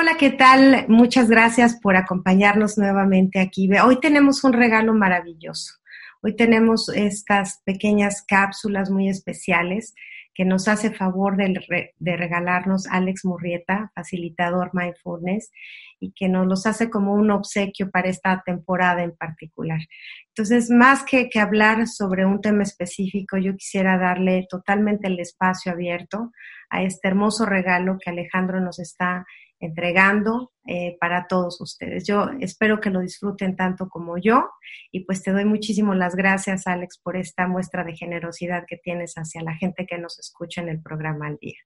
[0.00, 0.84] Hola, ¿qué tal?
[0.86, 3.68] Muchas gracias por acompañarnos nuevamente aquí.
[3.84, 5.74] Hoy tenemos un regalo maravilloso.
[6.22, 9.96] Hoy tenemos estas pequeñas cápsulas muy especiales
[10.34, 15.50] que nos hace favor de, de regalarnos Alex Murrieta, facilitador mindfulness,
[15.98, 19.80] y que nos los hace como un obsequio para esta temporada en particular.
[20.28, 25.72] Entonces, más que, que hablar sobre un tema específico, yo quisiera darle totalmente el espacio
[25.72, 26.30] abierto
[26.70, 29.26] a este hermoso regalo que Alejandro nos está
[29.60, 32.06] entregando eh, para todos ustedes.
[32.06, 34.50] Yo espero que lo disfruten tanto como yo
[34.92, 39.14] y pues te doy muchísimo las gracias, Alex, por esta muestra de generosidad que tienes
[39.14, 41.58] hacia la gente que nos escucha en el programa al día.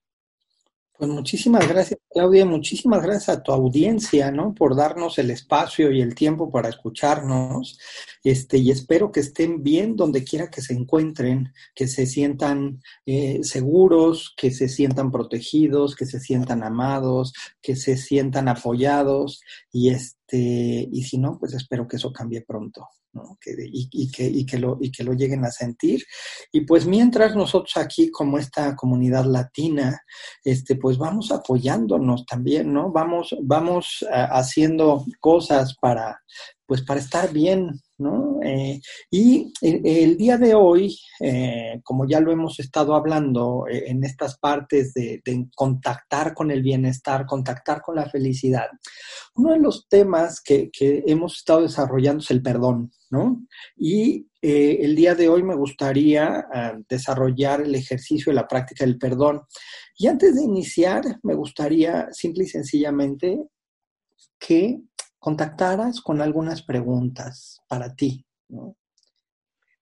[0.95, 4.53] Pues muchísimas gracias, Claudia, muchísimas gracias a tu audiencia, ¿no?
[4.53, 7.79] Por darnos el espacio y el tiempo para escucharnos.
[8.23, 13.39] Este, y espero que estén bien donde quiera que se encuentren, que se sientan eh,
[13.43, 19.41] seguros, que se sientan protegidos, que se sientan amados, que se sientan apoyados.
[19.71, 22.87] Y este, y si no, pues espero que eso cambie pronto.
[23.13, 23.37] ¿No?
[23.39, 26.03] Que, y, y, que, y, que lo, y que lo lleguen a sentir.
[26.51, 30.01] Y pues mientras nosotros aquí, como esta comunidad latina,
[30.43, 32.91] este, pues vamos apoyándonos también, ¿no?
[32.91, 36.21] Vamos, vamos uh, haciendo cosas para,
[36.65, 38.32] pues para estar bien, ¿no?
[38.43, 44.03] Eh, y el, día de hoy, eh, como ya lo hemos estado hablando eh, en
[44.03, 45.21] estas partes de,
[45.55, 48.67] contactar con el bienestar, contactar con la felicidad,
[49.35, 53.45] uno de los temas que, que hemos estado desarrollando es el perdón, ¿no?
[53.75, 58.97] Y el día de hoy me gustaría uh, desarrollar el ejercicio de la práctica del
[58.97, 59.43] perdón.
[59.97, 63.39] Y antes de iniciar, me gustaría simple y sencillamente
[64.37, 64.81] que
[65.23, 68.25] contactaras con algunas preguntas para ti.
[68.53, 68.75] ¿No?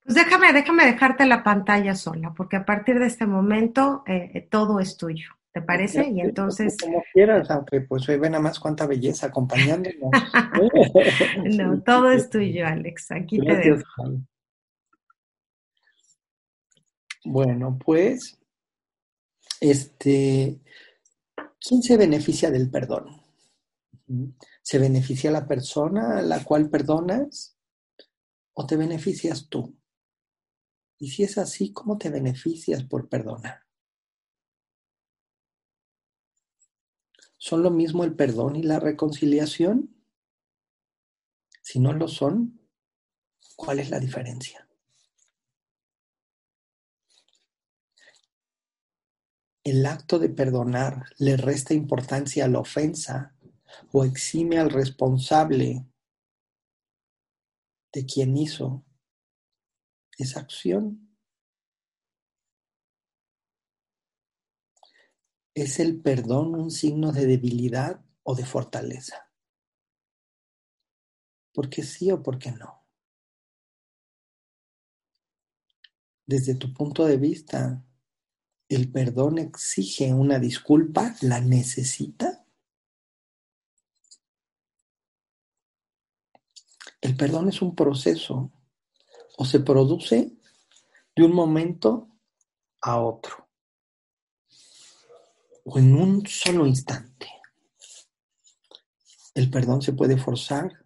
[0.03, 4.79] Pues déjame, déjame dejarte la pantalla sola, porque a partir de este momento eh, todo
[4.79, 5.29] es tuyo.
[5.53, 6.09] ¿Te parece?
[6.09, 6.77] Y entonces.
[6.81, 10.09] Como quieras, aunque pues ve nada más cuánta belleza acompañándonos.
[11.57, 13.11] no, todo es tuyo, Alex.
[13.11, 14.21] Aquí Gracias, te dejo.
[17.25, 18.39] Bueno, pues,
[19.59, 20.61] este,
[21.59, 23.21] ¿quién se beneficia del perdón?
[24.61, 27.50] ¿Se beneficia la persona a la cual perdonas
[28.53, 29.77] o te beneficias tú?
[30.97, 33.65] Y si es así, ¿cómo te beneficias por perdonar?
[37.37, 39.95] ¿Son lo mismo el perdón y la reconciliación?
[41.63, 42.59] Si no lo son,
[43.55, 44.67] ¿cuál es la diferencia?
[49.63, 53.35] El acto de perdonar le resta importancia a la ofensa
[53.91, 55.85] o exime al responsable
[57.93, 58.85] de quien hizo
[60.17, 61.17] esa acción.
[65.53, 69.31] ¿Es el perdón un signo de debilidad o de fortaleza?
[71.53, 72.85] ¿Por qué sí o por qué no?
[76.25, 77.83] Desde tu punto de vista,
[78.69, 81.13] ¿el perdón exige una disculpa?
[81.21, 82.40] ¿La necesita?
[87.01, 88.51] El perdón es un proceso
[89.37, 90.31] o se produce
[91.15, 92.07] de un momento
[92.81, 93.49] a otro
[95.63, 97.27] o en un solo instante.
[99.33, 100.85] El perdón se puede forzar.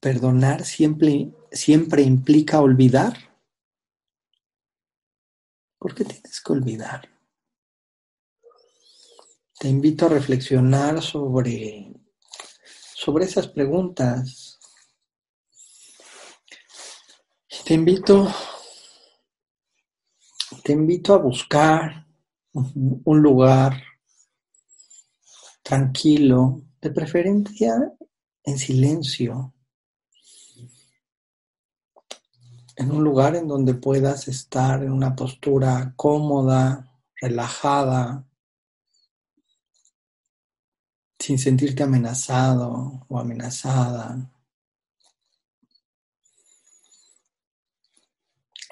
[0.00, 3.16] Perdonar siempre, siempre implica olvidar.
[5.78, 7.13] ¿Por qué tienes que olvidar?
[9.64, 11.90] Te invito a reflexionar sobre,
[12.94, 14.60] sobre esas preguntas.
[17.64, 18.30] Te invito,
[20.62, 22.06] te invito a buscar
[22.52, 23.82] un lugar
[25.62, 27.90] tranquilo, de preferencia
[28.42, 29.54] en silencio,
[32.76, 38.26] en un lugar en donde puedas estar en una postura cómoda, relajada,
[41.24, 44.30] sin sentirte amenazado o amenazada.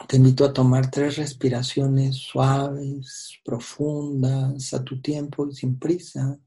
[0.07, 6.39] Te invito a tomar tres respiraciones suaves, profundas, a tu tiempo y sin prisa.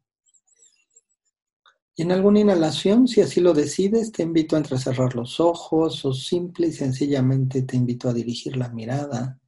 [1.95, 6.13] Y en alguna inhalación, si así lo decides, te invito a entrecerrar los ojos o
[6.13, 9.39] simple y sencillamente te invito a dirigir la mirada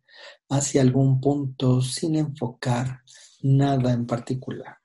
[0.50, 3.04] hacia algún punto sin enfocar
[3.44, 4.80] nada en particular,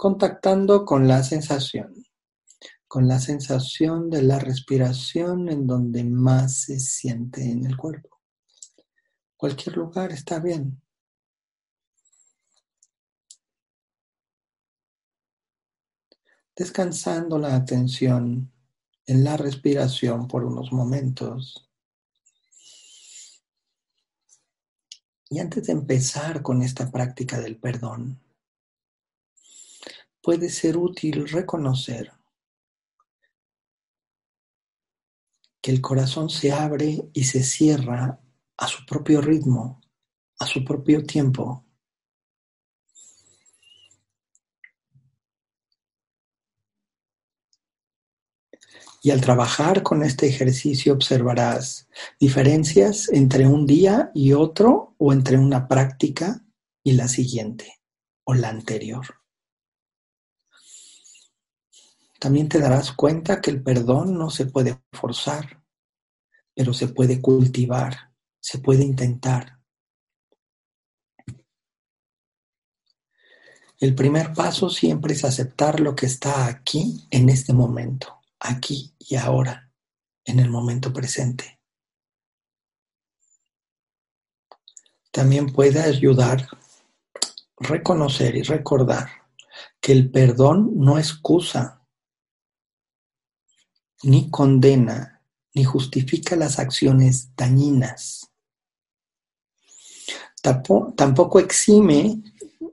[0.00, 1.92] contactando con la sensación,
[2.88, 8.18] con la sensación de la respiración en donde más se siente en el cuerpo.
[9.36, 10.80] Cualquier lugar está bien.
[16.56, 18.52] descansando la atención
[19.06, 21.70] en la respiración por unos momentos.
[25.30, 28.20] Y antes de empezar con esta práctica del perdón,
[30.22, 32.12] puede ser útil reconocer
[35.60, 38.20] que el corazón se abre y se cierra
[38.56, 39.80] a su propio ritmo,
[40.38, 41.64] a su propio tiempo.
[49.02, 51.88] Y al trabajar con este ejercicio observarás
[52.18, 56.44] diferencias entre un día y otro o entre una práctica
[56.82, 57.80] y la siguiente
[58.24, 59.19] o la anterior.
[62.20, 65.64] También te darás cuenta que el perdón no se puede forzar,
[66.54, 69.58] pero se puede cultivar, se puede intentar.
[73.78, 79.16] El primer paso siempre es aceptar lo que está aquí en este momento aquí y
[79.16, 79.72] ahora,
[80.24, 81.58] en el momento presente.
[85.10, 86.46] También puede ayudar
[87.56, 89.08] reconocer y recordar
[89.80, 91.79] que el perdón no excusa,
[94.02, 95.22] ni condena,
[95.54, 98.30] ni justifica las acciones dañinas.
[100.42, 102.22] Tampoco exime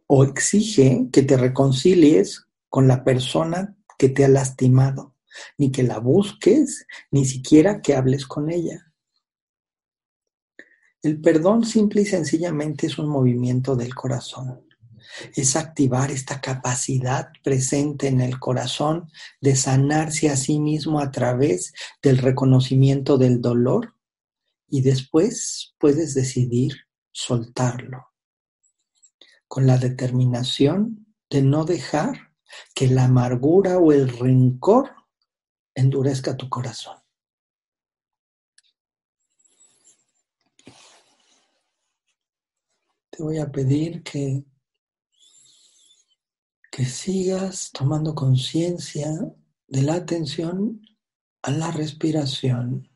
[0.08, 5.16] o exige que te reconcilies con la persona que te ha lastimado
[5.58, 8.92] ni que la busques, ni siquiera que hables con ella.
[11.02, 14.67] El perdón simple y sencillamente es un movimiento del corazón.
[15.36, 19.10] Es activar esta capacidad presente en el corazón
[19.42, 23.96] de sanarse a sí mismo a través del reconocimiento del dolor
[24.70, 26.74] y después puedes decidir
[27.12, 28.08] soltarlo
[29.48, 32.34] con la determinación de no dejar
[32.74, 34.92] que la amargura o el rencor
[35.74, 36.98] endurezca tu corazón.
[43.10, 44.44] Te voy a pedir que,
[46.78, 49.10] que sigas tomando conciencia
[49.68, 50.80] de la atención
[51.42, 52.88] a la respiración.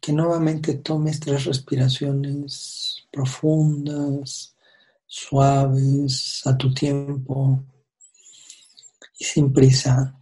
[0.00, 4.56] Que nuevamente tomes tres respiraciones profundas,
[5.06, 7.62] suaves, a tu tiempo
[9.20, 10.17] y sin prisa.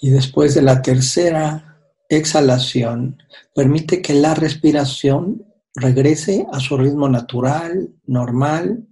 [0.00, 3.22] Y después de la tercera exhalación,
[3.54, 8.86] permite que la respiración regrese a su ritmo natural, normal.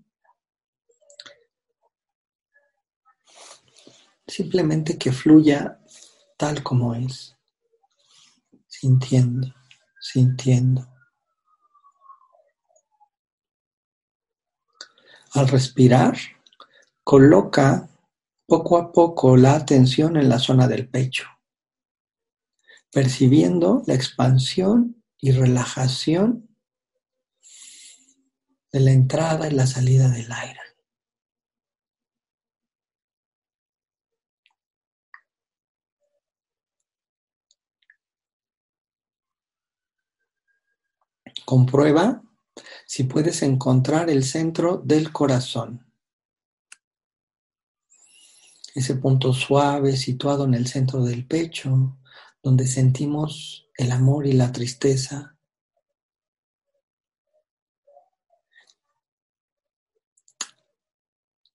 [4.26, 5.78] Simplemente que fluya
[6.36, 7.36] tal como es,
[8.66, 9.54] sintiendo
[10.04, 10.86] sintiendo.
[15.32, 16.16] Al respirar,
[17.02, 17.88] coloca
[18.46, 21.26] poco a poco la atención en la zona del pecho,
[22.90, 26.48] percibiendo la expansión y relajación
[28.72, 30.60] de la entrada y la salida del aire.
[41.44, 42.22] Comprueba
[42.86, 45.93] si puedes encontrar el centro del corazón.
[48.74, 51.96] Ese punto suave situado en el centro del pecho,
[52.42, 55.38] donde sentimos el amor y la tristeza.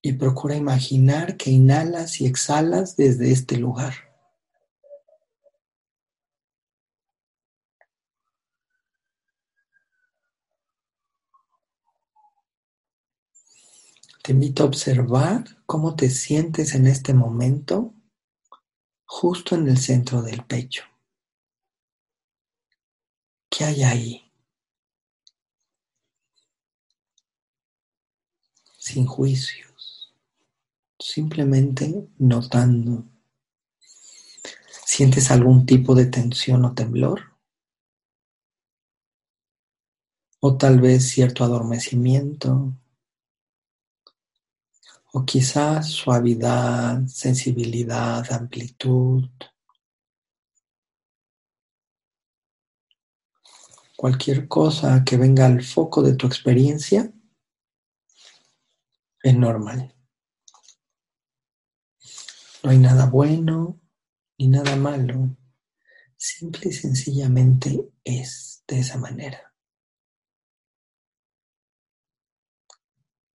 [0.02, 4.09] Y procura imaginar que inhalas y exhalas desde este lugar.
[14.22, 17.94] Te invito a observar cómo te sientes en este momento
[19.06, 20.84] justo en el centro del pecho.
[23.50, 24.32] ¿Qué hay ahí?
[28.78, 30.14] Sin juicios,
[31.00, 33.06] simplemente notando.
[34.86, 37.22] ¿Sientes algún tipo de tensión o temblor?
[40.42, 42.74] ¿O tal vez cierto adormecimiento?
[45.14, 49.30] O quizás suavidad, sensibilidad, amplitud.
[53.96, 57.12] Cualquier cosa que venga al foco de tu experiencia
[59.22, 59.94] es normal.
[62.64, 63.80] No hay nada bueno
[64.38, 65.36] ni nada malo.
[66.16, 69.49] Simple y sencillamente es de esa manera.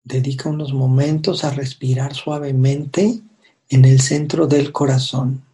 [0.04, 3.22] Dedica unos momentos a respirar suavemente
[3.68, 5.44] en el centro del corazón.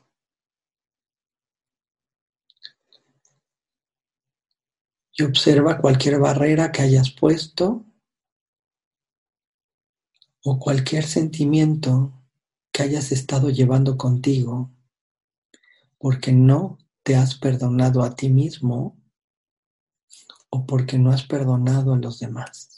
[5.12, 7.84] Y observa cualquier barrera que hayas puesto
[10.44, 12.12] o cualquier sentimiento
[12.72, 14.70] que hayas estado llevando contigo
[15.98, 18.96] porque no te has perdonado a ti mismo
[20.50, 22.77] o porque no has perdonado a los demás.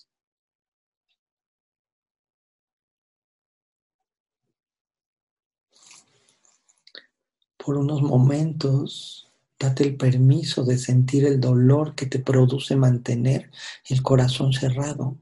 [7.71, 13.49] Por unos momentos, date el permiso de sentir el dolor que te produce mantener
[13.89, 15.17] el corazón cerrado.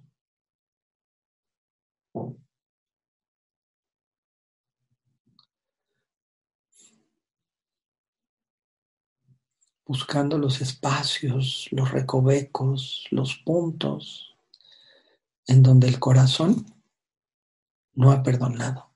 [9.85, 14.39] Buscando los espacios, los recovecos, los puntos
[15.47, 16.65] en donde el corazón
[17.93, 18.88] no ha perdonado.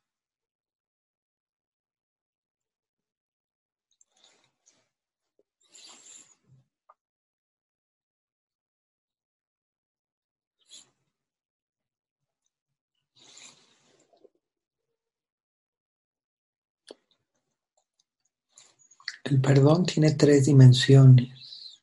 [19.24, 21.80] El perdón tiene tres dimensiones.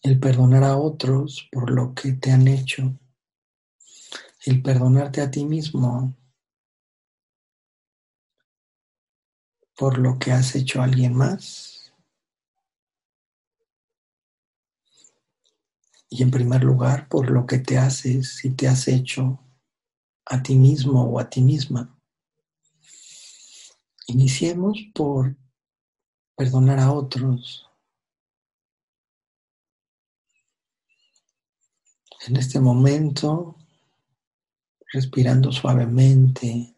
[0.00, 2.98] El perdonar a otros por lo que te han hecho.
[4.44, 6.16] El perdonarte a ti mismo
[9.76, 11.92] por lo que has hecho a alguien más.
[16.08, 19.40] Y en primer lugar, por lo que te haces y te has hecho
[20.26, 21.98] a ti mismo o a ti misma.
[24.06, 25.36] Iniciemos por
[26.36, 27.68] perdonar a otros.
[32.26, 33.56] En este momento,
[34.92, 36.76] respirando suavemente,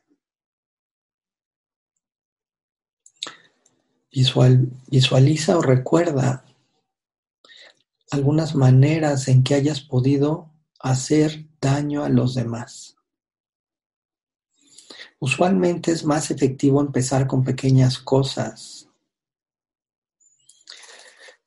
[4.10, 6.44] visual, visualiza o recuerda
[8.10, 12.96] algunas maneras en que hayas podido hacer daño a los demás.
[15.18, 18.83] Usualmente es más efectivo empezar con pequeñas cosas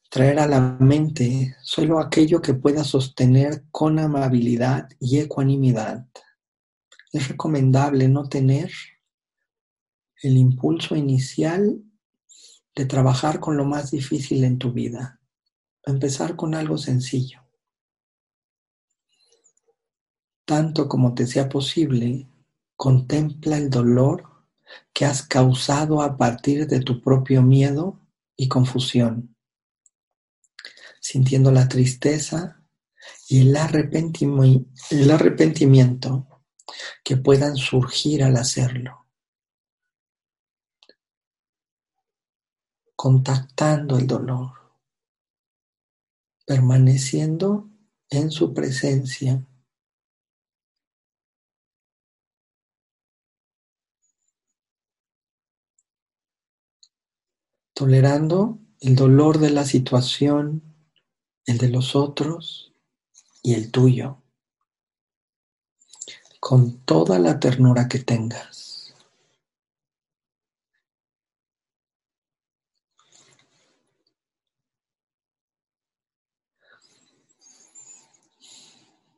[0.09, 6.07] Traer a la mente solo aquello que pueda sostener con amabilidad y ecuanimidad.
[7.11, 8.71] Es recomendable no tener
[10.23, 11.83] el impulso inicial
[12.73, 15.19] de trabajar con lo más difícil en tu vida.
[15.83, 17.41] Empezar con algo sencillo.
[20.45, 22.29] Tanto como te sea posible,
[22.77, 24.23] contempla el dolor
[24.93, 27.99] que has causado a partir de tu propio miedo
[28.37, 29.36] y confusión
[31.09, 32.61] sintiendo la tristeza
[33.29, 36.27] y el arrepentimiento
[37.01, 39.07] que puedan surgir al hacerlo.
[42.93, 44.51] Contactando el dolor,
[46.45, 47.69] permaneciendo
[48.09, 49.47] en su presencia.
[57.73, 60.66] Tolerando el dolor de la situación
[61.47, 62.73] el de los otros
[63.41, 64.21] y el tuyo,
[66.41, 68.93] con toda la ternura que tengas.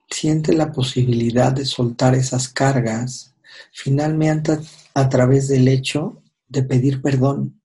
[0.09, 3.33] Siente la posibilidad de soltar esas cargas
[3.71, 4.59] finalmente
[4.93, 7.58] a través del hecho de pedir perdón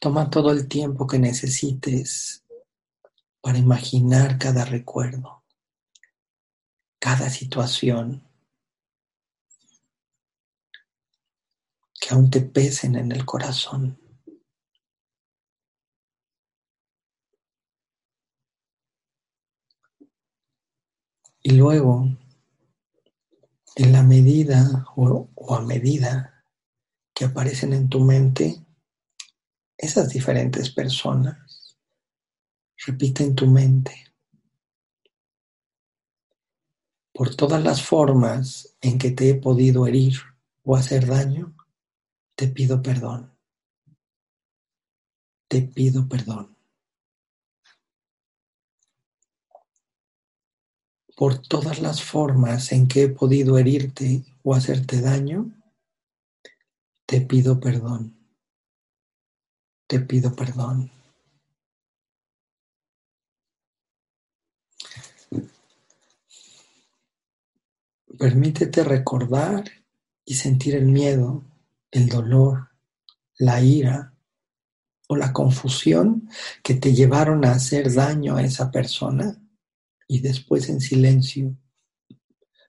[0.00, 2.42] Toma todo el tiempo que necesites
[3.42, 5.44] para imaginar cada recuerdo,
[6.98, 8.26] cada situación
[12.00, 13.98] que aún te pesen en el corazón.
[21.42, 22.08] Y luego,
[23.76, 26.42] en la medida o, a medida
[27.12, 28.64] que aparecen en tu mente
[29.80, 31.78] esas diferentes personas,
[32.86, 34.12] repite en tu mente
[37.14, 40.20] por todas las formas en que te he podido herir
[40.64, 41.56] o hacer daño,
[42.34, 43.34] te pido perdón.
[45.48, 46.56] Te pido perdón.
[51.16, 55.50] Por todas las formas en que he podido herirte o hacerte daño,
[57.06, 58.19] te pido perdón.
[59.90, 60.88] Te pido perdón.
[68.16, 69.64] Permítete recordar
[70.24, 71.42] y sentir el miedo
[71.90, 72.68] el dolor,
[73.38, 74.14] la ira
[75.08, 76.30] o la confusión
[76.62, 79.42] que te llevaron a hacer daño a esa persona
[80.06, 81.56] y después en silencio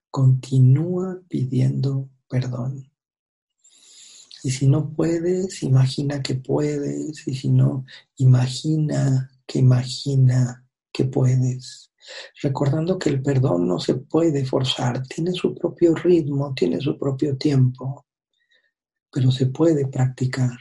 [0.10, 2.91] continúa pidiendo perdón.
[4.44, 7.28] Y si no puedes, imagina que puedes.
[7.28, 7.86] Y si no,
[8.18, 11.92] imagina que imagina que puedes.
[12.42, 17.38] Recordando que el perdón no se puede forzar, tiene su propio ritmo, tiene su propio
[17.38, 18.06] tiempo
[19.12, 20.58] pero se puede practicar.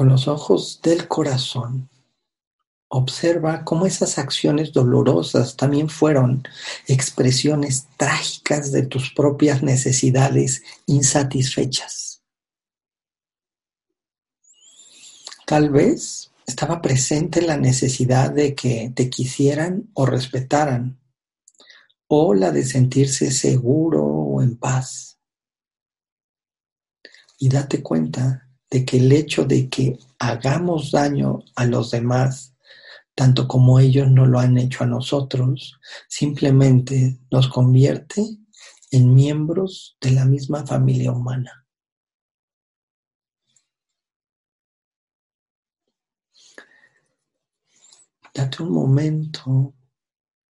[0.00, 1.90] Con los ojos del corazón
[2.88, 6.42] Observa cómo esas acciones dolorosas también fueron
[6.86, 12.22] expresiones trágicas de tus propias necesidades insatisfechas.
[15.46, 20.98] Tal vez estaba presente la necesidad de que te quisieran o respetaran,
[22.06, 25.18] o la de sentirse seguro o en paz.
[27.36, 32.50] Y date cuenta de que el hecho de que hagamos daño a los demás
[33.20, 35.78] tanto como ellos no lo han hecho a nosotros,
[36.08, 38.24] simplemente nos convierte
[38.90, 41.66] en miembros de la misma familia humana.
[48.32, 49.74] Date un momento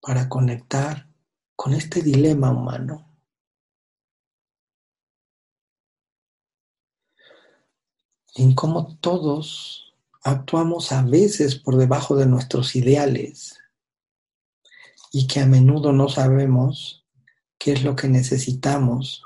[0.03, 1.09] para conectar
[1.57, 3.08] con este dilema humano.
[8.39, 13.59] En cómo todos actuamos a veces por debajo de nuestros ideales
[15.11, 17.05] y que a menudo no sabemos
[17.59, 19.25] qué es lo que necesitamos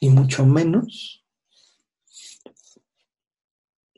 [0.00, 1.24] y mucho menos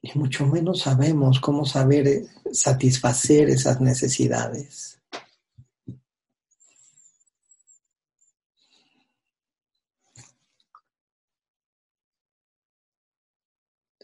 [0.00, 4.93] y mucho menos sabemos cómo saber satisfacer esas necesidades.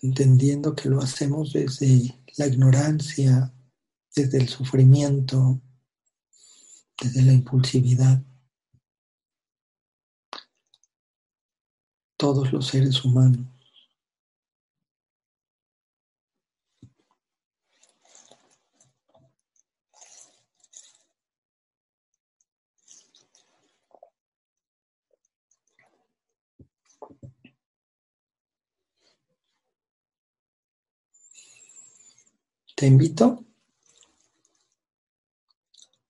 [0.03, 3.53] Entendiendo que lo hacemos desde la ignorancia,
[4.15, 5.61] desde el sufrimiento,
[7.01, 8.23] desde la impulsividad.
[12.17, 13.60] Todos los seres humanos.
[32.81, 33.45] Te invito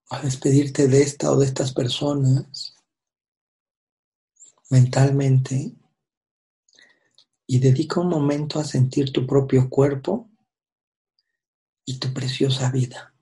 [0.09, 2.77] a despedirte de esta o de estas personas
[4.69, 5.75] mentalmente
[7.45, 10.29] y dedica un momento a sentir tu propio cuerpo
[11.83, 13.13] y tu preciosa vida.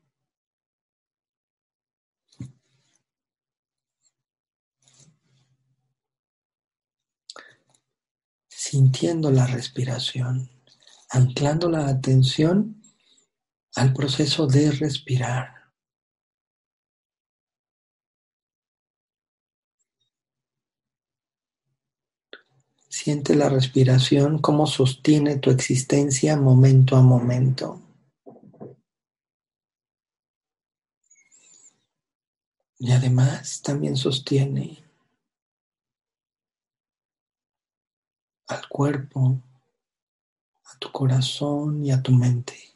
[8.47, 10.51] Sintiendo la respiración,
[11.09, 12.78] anclando la atención
[13.79, 15.71] al proceso de respirar.
[22.89, 27.81] Siente la respiración, cómo sostiene tu existencia momento a momento.
[32.79, 34.83] Y además también sostiene
[38.47, 39.41] al cuerpo,
[40.65, 42.68] a tu corazón y a tu mente.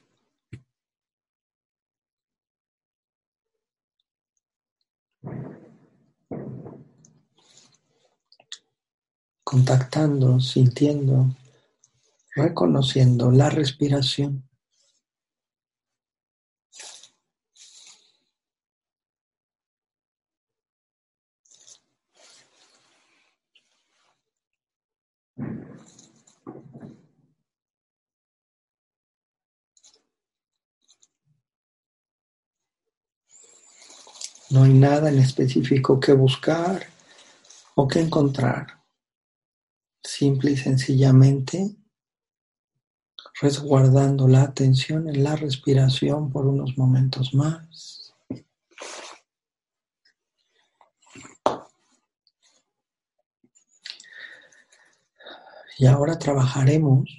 [9.53, 11.27] Contactando, sintiendo,
[12.35, 14.49] reconociendo la respiración.
[34.49, 36.87] No hay nada en específico que buscar
[37.75, 38.82] o que encontrar.
[40.03, 41.75] Simple y sencillamente
[43.41, 48.13] resguardando la atención en la respiración por unos momentos más.
[55.79, 57.09] Y ahora trabajaremos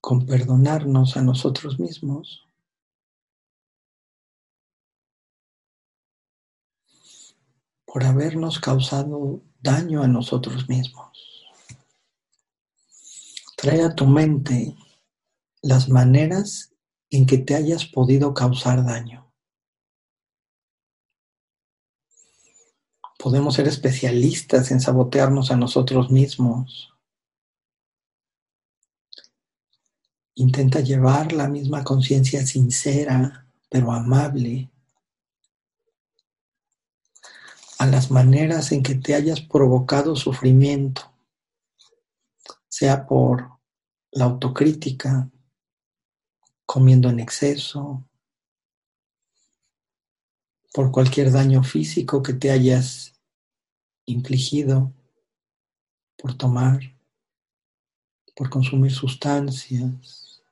[0.00, 2.46] con perdonarnos a nosotros mismos
[7.94, 11.46] por habernos causado daño a nosotros mismos.
[13.56, 14.76] Trae a tu mente
[15.62, 16.74] las maneras
[17.10, 19.32] en que te hayas podido causar daño.
[23.16, 26.92] Podemos ser especialistas en sabotearnos a nosotros mismos.
[30.34, 34.73] Intenta llevar la misma conciencia sincera, pero amable,
[37.84, 41.12] a las maneras en que te hayas provocado sufrimiento,
[42.66, 43.58] sea por
[44.10, 45.30] la autocrítica,
[46.64, 48.08] comiendo en exceso,
[50.72, 53.20] por cualquier daño físico que te hayas
[54.06, 54.90] infligido,
[56.16, 56.80] por tomar,
[58.34, 60.42] por consumir sustancias,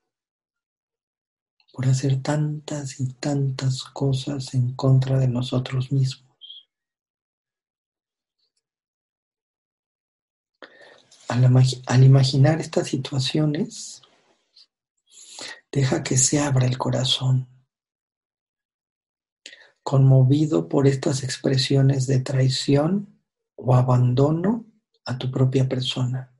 [1.72, 6.31] por hacer tantas y tantas cosas en contra de nosotros mismos.
[11.32, 14.02] Al, imaginar estas situaciones,
[15.70, 17.48] deja que se abra el corazón,
[19.82, 23.18] conmovido por estas expresiones de traición
[23.56, 24.66] o abandono
[25.04, 26.34] a tu propia persona.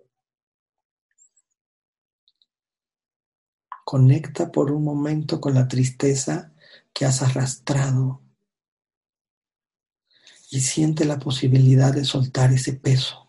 [3.85, 6.52] Conecta por un momento con la tristeza
[6.92, 8.20] que has arrastrado
[10.50, 13.21] y siente la posibilidad de soltar ese peso.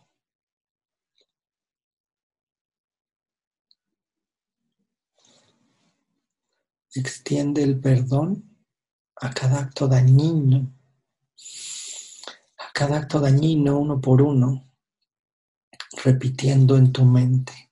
[6.95, 8.55] Extiende el perdón
[9.15, 10.71] a cada acto dañino,
[12.59, 14.71] a cada acto dañino uno por uno,
[16.03, 17.71] repitiendo en tu mente.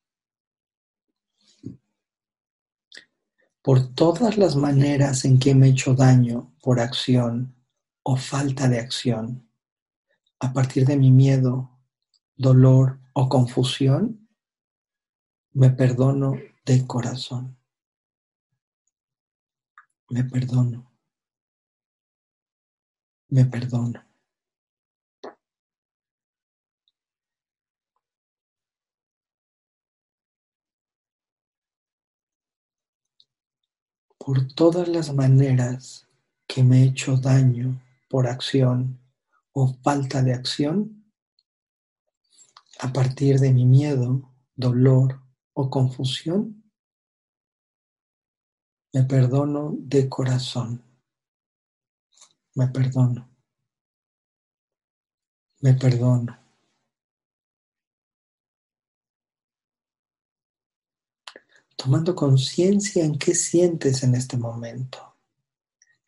[3.62, 7.56] Por todas las maneras en que me he hecho daño por acción
[8.02, 9.48] o falta de acción,
[10.40, 11.80] a partir de mi miedo,
[12.36, 14.28] dolor o confusión,
[15.54, 16.34] me perdono
[16.66, 17.61] de corazón
[20.12, 20.92] me perdono,
[23.30, 24.06] me perdono.
[34.18, 36.08] Por todas las maneras
[36.46, 39.00] que me he hecho daño por acción
[39.54, 41.06] o falta de acción,
[42.80, 45.22] a partir de mi miedo, dolor
[45.54, 46.61] o confusión,
[48.94, 50.84] me perdono de corazón.
[52.56, 53.30] Me perdono.
[55.62, 56.38] Me perdono.
[61.78, 65.18] Tomando conciencia en qué sientes en este momento,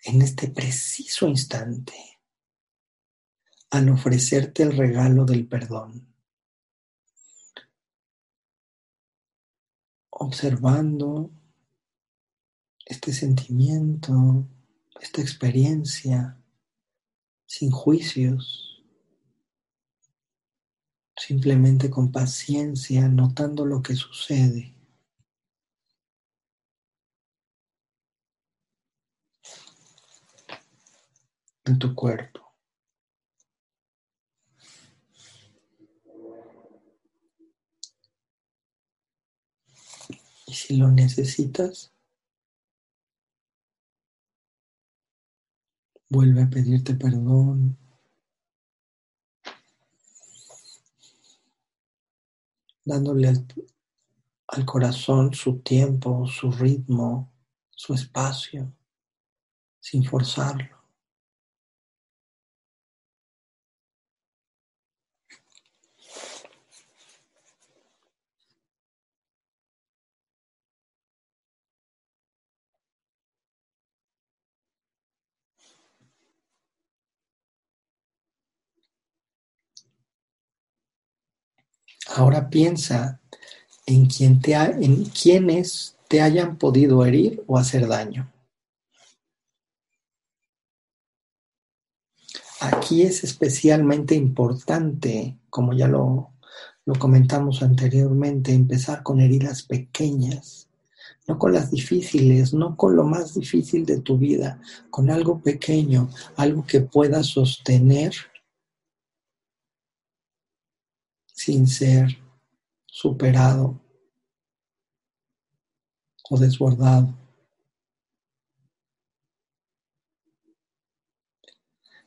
[0.04, 2.20] en este preciso instante,
[3.72, 6.14] al ofrecerte el regalo del perdón.
[10.12, 11.32] Observando
[12.86, 14.48] este sentimiento,
[15.00, 16.38] esta experiencia,
[17.46, 18.84] sin juicios,
[21.16, 24.74] simplemente con paciencia, notando lo que sucede.
[31.66, 32.42] en tu cuerpo.
[40.46, 41.94] Y si lo necesitas,
[46.14, 47.76] vuelve a pedirte perdón.
[52.86, 57.34] dándole al, corazón su tiempo, su ritmo,
[57.70, 58.72] su espacio,
[59.80, 60.83] sin forzarlo.
[82.16, 83.20] Ahora piensa
[83.88, 88.32] en, quien te en quienes te hayan podido herir o hacer daño.
[92.60, 96.32] Aquí es especialmente importante, como ya lo,
[96.86, 100.70] lo comentamos anteriormente, empezar con heridas pequeñas,
[101.28, 106.10] no con las difíciles, no con lo más difícil de tu vida, con algo pequeño,
[106.36, 108.14] algo que puedas sostener
[111.34, 112.18] sin ser
[112.86, 113.82] superado
[116.30, 117.14] o desbordado.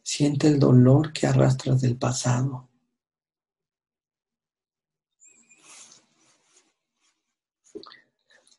[0.02, 2.68] Siente el dolor que arrastras del pasado.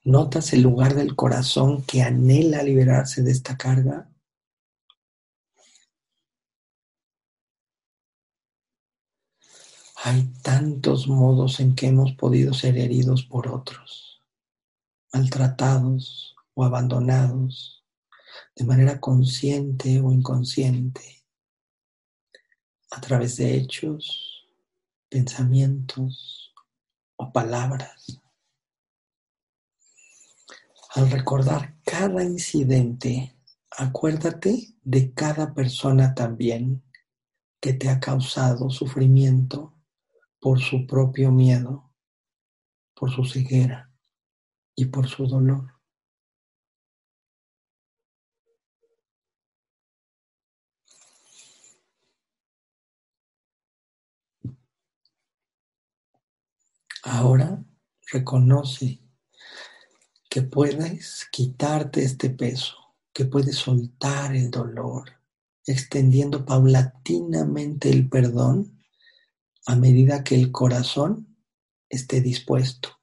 [0.03, 4.09] ¿Notas el lugar del corazón que anhela liberarse de esta carga?
[10.09, 14.23] Hay tantos modos en que hemos podido ser heridos por otros,
[15.11, 17.83] maltratados o abandonados
[18.55, 21.25] de manera consciente o inconsciente,
[22.91, 24.47] a través de hechos,
[25.09, 26.53] pensamientos
[27.17, 28.21] o palabras.
[30.95, 33.35] Al recordar cada incidente,
[33.71, 36.81] acuérdate de cada persona también
[37.59, 39.76] que te ha causado sufrimiento
[40.39, 41.93] por su propio miedo,
[42.93, 43.91] por su ceguera
[44.75, 45.73] y por su dolor.
[57.03, 57.63] Ahora
[58.11, 59.01] reconoce
[60.29, 62.75] que puedes quitarte este peso,
[63.13, 65.21] que puedes soltar el dolor,
[65.65, 68.76] extendiendo paulatinamente el perdón
[69.67, 71.37] a medida que el corazón
[71.89, 73.01] esté dispuesto,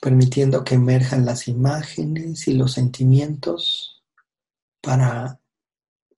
[0.00, 4.02] permitiendo que emerjan las imágenes y los sentimientos
[4.80, 5.42] para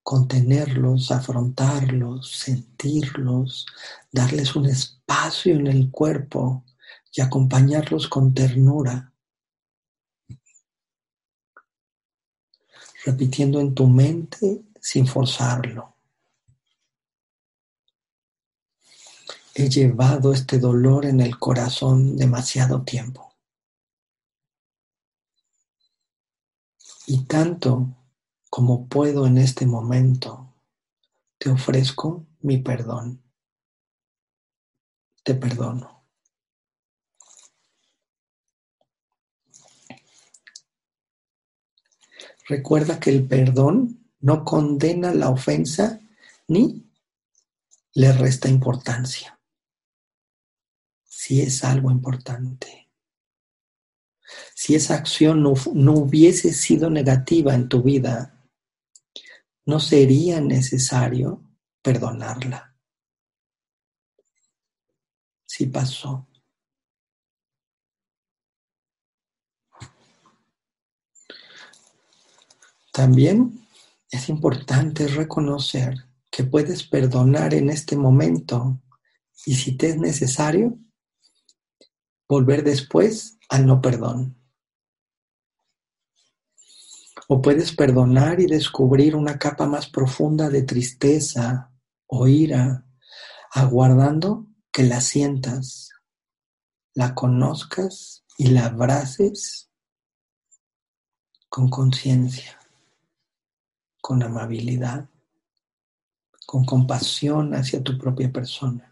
[0.03, 3.65] contenerlos, afrontarlos, sentirlos,
[4.09, 6.63] darles un espacio en el cuerpo
[7.11, 9.13] y acompañarlos con ternura,
[13.03, 15.96] repitiendo en tu mente sin forzarlo.
[19.59, 23.33] He llevado este dolor en el corazón demasiado tiempo.
[27.07, 27.87] Y tanto
[28.51, 30.53] como puedo en este momento,
[31.39, 33.23] te ofrezco mi perdón.
[35.23, 36.05] Te perdono.
[42.47, 45.99] Recuerda que el perdón no condena la ofensa
[46.47, 46.87] ni
[47.93, 49.36] le resta importancia
[51.27, 52.89] si es algo importante.
[54.55, 58.41] Si esa acción no, no, hubiese sido negativa en tu vida,
[59.65, 61.43] no sería necesario
[61.81, 62.73] perdonarla.
[65.45, 66.29] Si pasó.
[72.93, 73.67] También
[74.09, 75.93] es importante reconocer
[76.31, 78.81] que puedes perdonar en este momento
[79.45, 80.79] y si te es necesario,
[82.27, 84.35] volver después al no perdón.
[87.27, 91.71] O puedes perdonar y descubrir una capa más profunda de tristeza
[92.05, 92.85] o ira,
[93.51, 95.89] aguardando que la sientas,
[96.93, 99.69] la conozcas y la abraces
[101.49, 102.59] con conciencia,
[104.01, 105.09] con amabilidad,
[106.45, 108.86] con compasión hacia tu propia persona.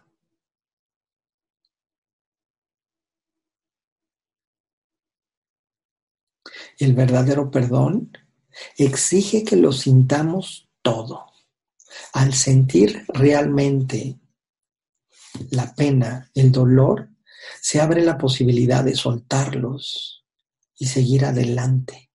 [6.78, 8.12] El verdadero perdón
[8.78, 11.26] exige que lo sintamos todo.
[12.14, 14.20] Al sentir realmente
[15.52, 17.10] la pena, el dolor,
[17.62, 20.26] se abre la posibilidad de soltarlos
[20.78, 22.12] y seguir adelante.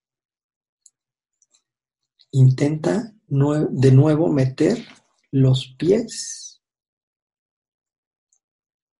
[2.32, 4.86] Intenta de nuevo meter
[5.30, 6.62] los pies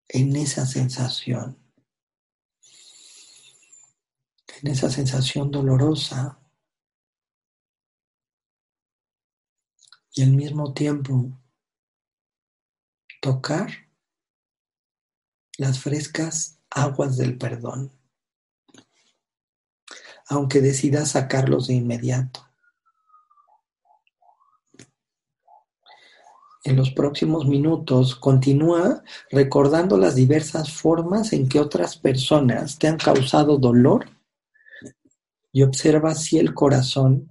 [0.09, 1.60] en esa sensación,
[4.63, 6.39] en esa sensación dolorosa
[10.13, 11.31] y al mismo tiempo
[13.21, 13.71] tocar
[15.57, 17.93] las frescas aguas del perdón,
[20.29, 22.47] aunque decidas sacarlos de inmediato.
[26.63, 32.99] En los próximos minutos continúa recordando las diversas formas en que otras personas te han
[32.99, 34.20] causado dolor
[35.53, 37.31] y observa si el corazón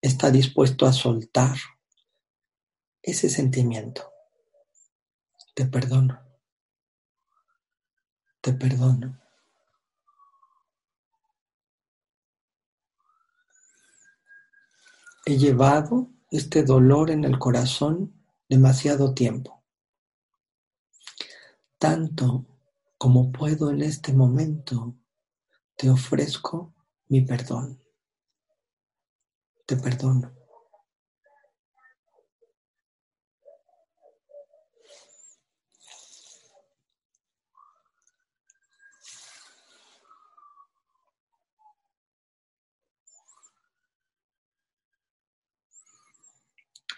[0.00, 1.56] está dispuesto a soltar
[3.02, 4.10] ese sentimiento.
[5.54, 6.20] Te perdono.
[8.40, 9.20] Te perdono.
[15.24, 18.14] He llevado este dolor en el corazón
[18.48, 19.64] demasiado tiempo.
[21.78, 22.46] Tanto
[22.96, 24.94] como puedo en este momento,
[25.76, 26.75] te ofrezco
[27.08, 27.78] mi perdón.
[29.66, 30.32] Te perdono.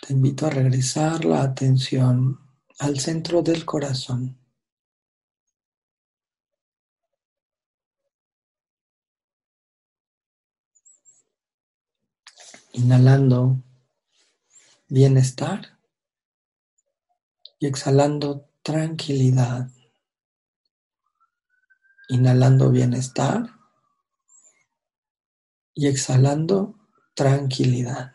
[0.07, 2.40] Te invito a regresar la atención
[2.79, 4.38] al centro del corazón.
[12.79, 13.61] Inhalando
[14.88, 15.81] bienestar
[17.59, 19.69] y exhalando tranquilidad.
[22.09, 23.51] Inhalando bienestar
[25.75, 26.79] y exhalando
[27.14, 28.14] tranquilidad.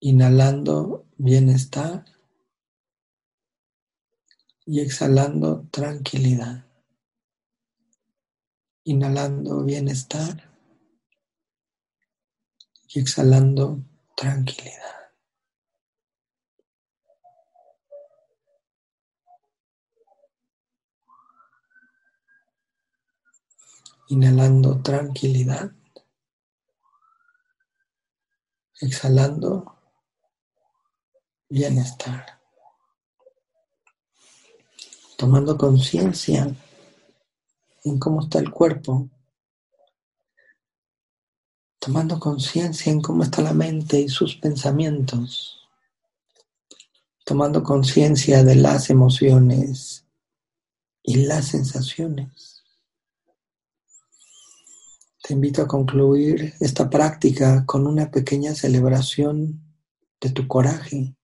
[0.00, 2.06] Inhalando bienestar
[4.64, 6.64] y exhalando tranquilidad.
[8.84, 10.55] Inhalando bienestar
[12.88, 13.80] y exhalando
[14.16, 14.96] tranquilidad.
[24.08, 25.72] Inhalando tranquilidad.
[28.80, 29.76] Exhalando
[31.48, 32.40] bienestar.
[35.16, 36.54] Tomando conciencia
[37.84, 39.08] en cómo está el cuerpo,
[41.86, 45.68] tomando conciencia en cómo está la mente y sus pensamientos,
[47.24, 50.04] tomando conciencia de las emociones
[51.04, 52.64] y las sensaciones.
[55.22, 59.62] Te invito a concluir esta práctica con una pequeña celebración
[60.20, 61.14] de tu coraje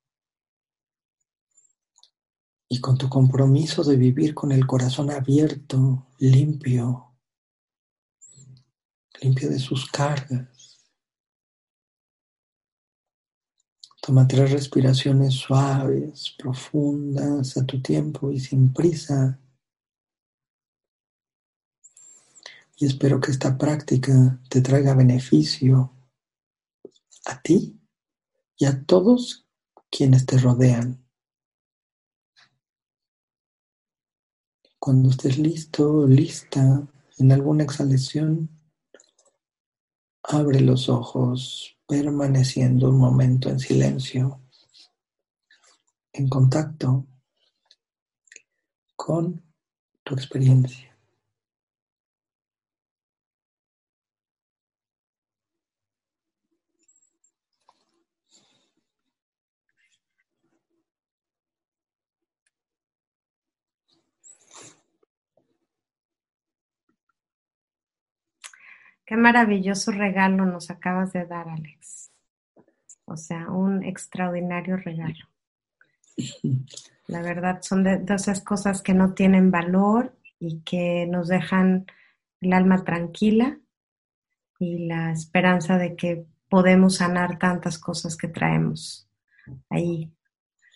[2.69, 7.12] y con tu compromiso de vivir con el corazón abierto, limpio,
[9.23, 10.81] limpio de sus cargas.
[14.01, 19.39] Toma tres respiraciones suaves, profundas, a tu tiempo y sin prisa.
[22.77, 25.93] Y espero que esta práctica te traiga beneficio
[27.27, 27.79] a ti
[28.57, 29.47] y a todos
[29.89, 31.07] quienes te rodean.
[34.81, 38.62] Cuando estés listo, lista, en alguna exhalación,
[40.33, 44.41] abre los ojos permaneciendo un momento en silencio,
[46.13, 47.07] en contacto
[48.97, 49.43] con
[50.03, 50.92] tu experiencia.
[69.05, 72.13] Qué maravilloso regalo nos acabas de dar, Alex.
[73.05, 75.29] O sea, un extraordinario regalo.
[77.07, 81.87] La verdad, son de, esas cosas que no tienen valor y que nos dejan
[82.41, 83.59] el alma tranquila
[84.59, 89.09] y la esperanza de que podemos sanar tantas cosas que traemos
[89.69, 90.13] ahí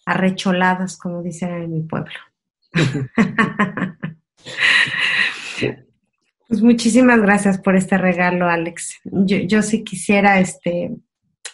[0.05, 2.15] arrecholadas, como dicen en mi pueblo.
[6.49, 9.01] Pues muchísimas gracias por este regalo, Alex.
[9.05, 10.97] Yo, sí quisiera este,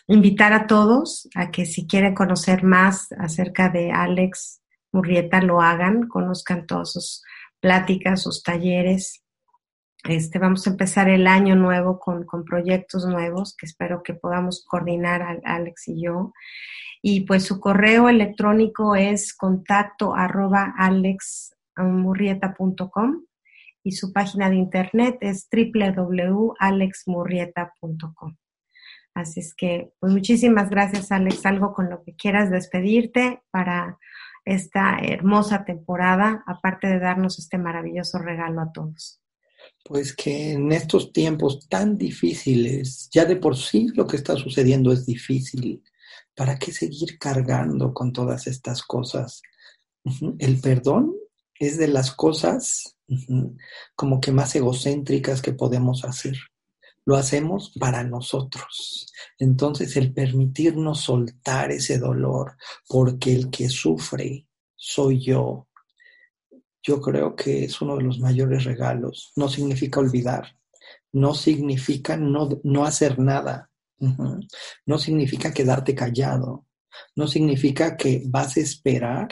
[0.07, 4.61] invitar a todos a que si quieren conocer más acerca de Alex
[4.93, 7.23] Murrieta, lo hagan, conozcan todos sus
[7.61, 9.25] pláticas, sus talleres.
[10.05, 14.63] Este, vamos a empezar el año nuevo con, con proyectos nuevos que espero que podamos
[14.63, 16.35] coordinar Alex y yo.
[17.01, 23.23] Y pues su correo electrónico es contacto arroba alexmurrieta.com
[23.85, 28.37] y su página de internet es www.alexmurrieta.com.
[29.15, 31.45] Así es que, pues muchísimas gracias, Alex.
[31.45, 33.99] Algo con lo que quieras despedirte para
[34.45, 39.21] esta hermosa temporada, aparte de darnos este maravilloso regalo a todos.
[39.85, 44.93] Pues que en estos tiempos tan difíciles, ya de por sí lo que está sucediendo
[44.93, 45.83] es difícil.
[46.35, 49.43] ¿Para qué seguir cargando con todas estas cosas?
[50.39, 51.15] El perdón
[51.59, 52.97] es de las cosas
[53.95, 56.37] como que más egocéntricas que podemos hacer.
[57.05, 59.13] Lo hacemos para nosotros.
[59.39, 62.57] Entonces el permitirnos soltar ese dolor,
[62.89, 64.47] porque el que sufre
[64.77, 65.69] soy yo,
[66.83, 69.33] yo creo que es uno de los mayores regalos.
[69.37, 70.57] No significa olvidar,
[71.13, 73.71] no significa no, no hacer nada,
[74.87, 76.67] no significa quedarte callado,
[77.15, 79.29] no significa que vas a esperar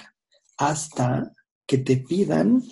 [0.57, 1.33] hasta
[1.67, 2.63] que te pidan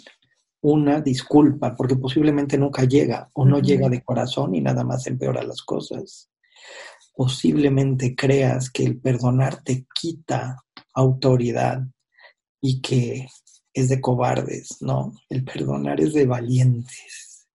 [0.61, 5.43] una disculpa, porque posiblemente nunca llega o no llega de corazón y nada más empeora
[5.43, 6.31] las cosas.
[7.15, 10.57] Posiblemente creas que el perdonar te quita
[10.95, 11.83] autoridad
[12.61, 13.29] y que
[13.73, 17.49] es de cobardes, no, el perdonar es de valientes,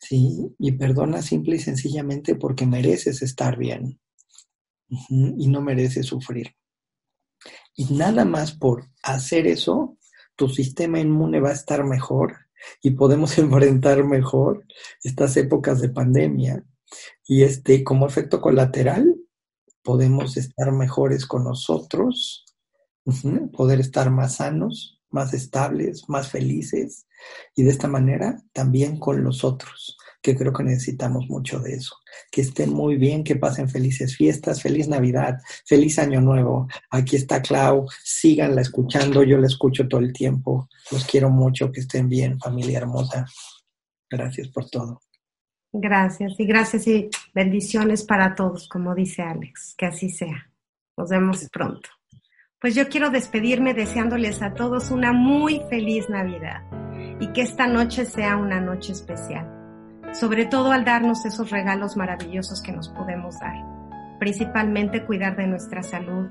[0.00, 0.54] ¿sí?
[0.58, 4.00] Y perdona simple y sencillamente porque mereces estar bien
[4.88, 6.56] y no mereces sufrir.
[7.76, 9.96] Y nada más por hacer eso,
[10.40, 12.46] tu sistema inmune va a estar mejor
[12.80, 14.64] y podemos enfrentar mejor
[15.04, 16.64] estas épocas de pandemia.
[17.26, 19.16] Y este, como efecto colateral,
[19.82, 22.46] podemos estar mejores con nosotros,
[23.52, 27.06] poder estar más sanos, más estables, más felices
[27.54, 31.96] y de esta manera también con los otros, que creo que necesitamos mucho de eso.
[32.30, 36.68] Que estén muy bien, que pasen felices fiestas, feliz Navidad, feliz Año Nuevo.
[36.90, 40.68] Aquí está Clau, síganla escuchando, yo la escucho todo el tiempo.
[40.90, 43.26] Los quiero mucho, que estén bien, familia hermosa.
[44.10, 45.00] Gracias por todo.
[45.72, 50.50] Gracias y gracias y bendiciones para todos, como dice Alex, que así sea.
[50.96, 51.88] Nos vemos pronto.
[52.60, 56.62] Pues yo quiero despedirme deseándoles a todos una muy feliz Navidad
[57.20, 59.48] y que esta noche sea una noche especial,
[60.12, 63.64] sobre todo al darnos esos regalos maravillosos que nos podemos dar,
[64.18, 66.28] principalmente cuidar de nuestra salud,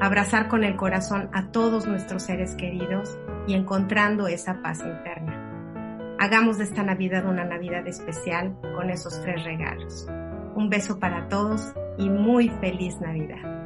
[0.00, 6.16] abrazar con el corazón a todos nuestros seres queridos y encontrando esa paz interna.
[6.18, 10.06] Hagamos de esta Navidad una Navidad especial con esos tres regalos.
[10.54, 13.61] Un beso para todos y muy feliz Navidad.